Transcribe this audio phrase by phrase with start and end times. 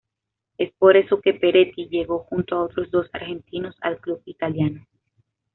[0.57, 4.83] Es por eso que Peretti llegó junto a otros dos argentinos al club italiano.